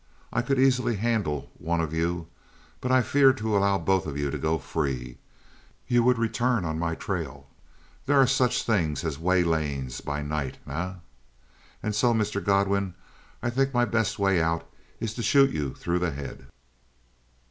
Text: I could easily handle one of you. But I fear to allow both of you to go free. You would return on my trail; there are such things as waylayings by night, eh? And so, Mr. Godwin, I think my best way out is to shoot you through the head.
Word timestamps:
I 0.33 0.41
could 0.41 0.57
easily 0.57 0.95
handle 0.95 1.51
one 1.59 1.79
of 1.79 1.93
you. 1.93 2.25
But 2.79 2.91
I 2.91 3.03
fear 3.03 3.33
to 3.33 3.55
allow 3.55 3.77
both 3.77 4.07
of 4.07 4.17
you 4.17 4.31
to 4.31 4.37
go 4.39 4.57
free. 4.57 5.19
You 5.87 6.01
would 6.01 6.17
return 6.17 6.65
on 6.65 6.79
my 6.79 6.95
trail; 6.95 7.45
there 8.07 8.17
are 8.19 8.25
such 8.25 8.63
things 8.63 9.03
as 9.03 9.19
waylayings 9.19 10.01
by 10.03 10.23
night, 10.23 10.57
eh? 10.67 10.93
And 11.83 11.93
so, 11.93 12.15
Mr. 12.15 12.43
Godwin, 12.43 12.95
I 13.43 13.51
think 13.51 13.75
my 13.75 13.85
best 13.85 14.17
way 14.17 14.41
out 14.41 14.67
is 14.99 15.13
to 15.13 15.21
shoot 15.21 15.51
you 15.51 15.75
through 15.75 15.99
the 15.99 16.09
head. 16.09 16.47